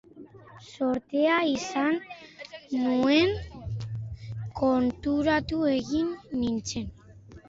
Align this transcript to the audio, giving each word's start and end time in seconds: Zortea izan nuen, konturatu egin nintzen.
Zortea 0.67 1.33
izan 1.49 1.99
nuen, 2.77 3.35
konturatu 4.61 5.61
egin 5.73 6.09
nintzen. 6.41 6.89